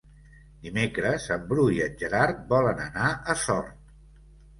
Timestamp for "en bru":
1.35-1.65